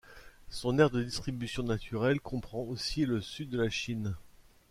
Son 0.49 0.79
aire 0.79 0.89
de 0.89 1.03
distribution 1.03 1.61
naturelle 1.61 2.19
comprend 2.21 2.61
aussi 2.63 3.05
le 3.05 3.21
sud 3.21 3.49
de 3.51 3.59
la 3.61 3.69
Chine. 3.69 4.15